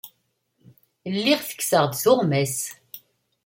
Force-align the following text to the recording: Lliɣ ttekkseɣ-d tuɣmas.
Lliɣ 1.15 1.39
ttekkseɣ-d 1.41 1.93
tuɣmas. 2.03 2.57